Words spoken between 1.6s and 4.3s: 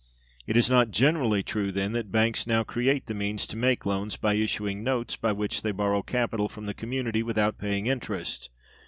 then, that banks now create the means to make loans